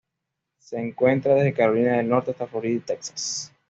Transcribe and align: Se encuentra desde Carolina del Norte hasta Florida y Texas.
Se 0.57 0.79
encuentra 0.79 1.35
desde 1.35 1.53
Carolina 1.53 1.97
del 1.97 2.09
Norte 2.09 2.31
hasta 2.31 2.47
Florida 2.47 2.77
y 2.77 2.79
Texas. 2.79 3.53